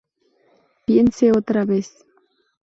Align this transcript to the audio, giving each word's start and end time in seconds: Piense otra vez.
Piense 0.87 1.31
otra 1.37 1.63
vez. 1.63 2.07